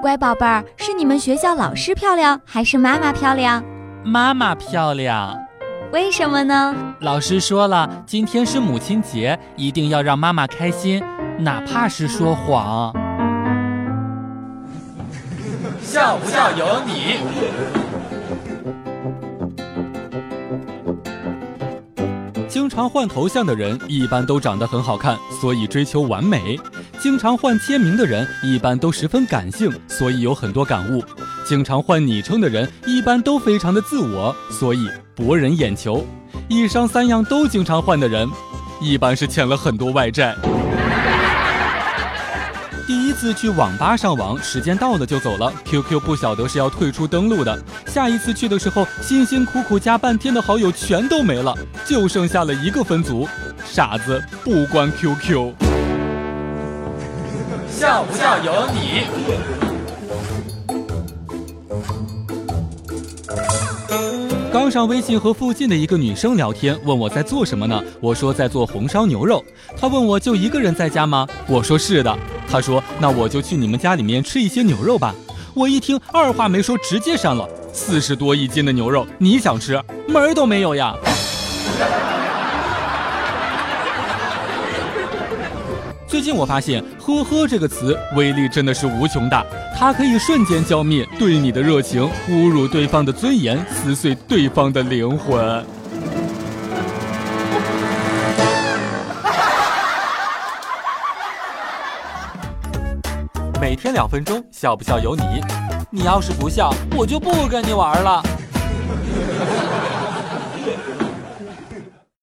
[0.00, 3.62] 乖宝贝儿，是你们学校老师漂亮，还是妈妈漂亮？
[4.02, 5.38] 妈妈漂亮。
[5.92, 6.74] 为什么呢？
[7.00, 11.02] 老师说了，今天是母亲节，一定要让妈妈开心，
[11.38, 12.94] 哪怕是说谎。
[15.82, 17.18] 笑不笑由你。
[22.48, 26.56] 经常换头像的人一般都长得很好看，所以追求完美；
[27.02, 31.00] 经常换签名的人一般都十分感性，所以有很多感悟；
[31.46, 36.04] 经常换昵称的人一般都非常的自我，所以博人眼球。
[36.46, 38.28] 以上三样都经常换的人，
[38.82, 40.36] 一般是欠了很多外债。
[42.86, 47.58] 第一次去网吧上网，时间到了就走了，QQ 不晓得是要退出登录的。
[47.86, 51.54] 下一次去的时候，辛辛苦苦加半天的好友全都没了，
[51.86, 53.26] 就剩下了一个分组。
[53.64, 55.54] 傻子不关 QQ，
[57.80, 59.06] 笑不笑由你。
[64.52, 67.82] 刚上微信和附近的一个女生聊天，问我在做什么呢？
[67.98, 69.42] 我说在做红烧牛肉。
[69.78, 71.26] 她问我就一个人在家吗？
[71.46, 72.14] 我说是的。
[72.46, 75.14] 她说那我就去你们家里面吃一些牛肉吧。
[75.54, 77.48] 我一听，二话没说直接删了。
[77.72, 79.82] 四十多一斤的牛肉，你想吃？
[80.06, 80.94] 门儿都没有呀！
[86.10, 89.46] 最近我发现“呵呵”这个词威力真的是无穷大，
[89.78, 95.64] 它可以瞬间浇灭对你的热情，侮辱对方的尊严，撕碎对方的灵魂。
[103.60, 105.22] 每天两分钟，笑不笑由你。
[105.92, 108.20] 你要是不笑，我就不跟你玩了。